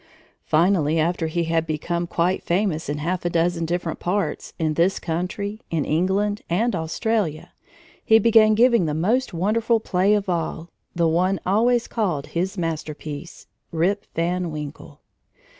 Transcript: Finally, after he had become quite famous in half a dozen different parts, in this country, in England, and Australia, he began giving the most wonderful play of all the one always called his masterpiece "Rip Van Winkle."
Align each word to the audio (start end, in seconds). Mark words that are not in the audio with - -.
Finally, 0.47 0.97
after 0.99 1.27
he 1.27 1.43
had 1.43 1.67
become 1.67 2.07
quite 2.07 2.41
famous 2.41 2.89
in 2.89 2.97
half 2.97 3.23
a 3.23 3.29
dozen 3.29 3.67
different 3.67 3.99
parts, 3.99 4.51
in 4.57 4.73
this 4.73 4.97
country, 4.97 5.61
in 5.69 5.85
England, 5.85 6.41
and 6.49 6.75
Australia, 6.75 7.51
he 8.03 8.17
began 8.17 8.55
giving 8.55 8.87
the 8.87 8.95
most 8.95 9.31
wonderful 9.31 9.79
play 9.79 10.15
of 10.15 10.27
all 10.27 10.71
the 10.95 11.07
one 11.07 11.39
always 11.45 11.87
called 11.87 12.25
his 12.33 12.57
masterpiece 12.57 13.45
"Rip 13.71 14.07
Van 14.15 14.49
Winkle." 14.49 15.01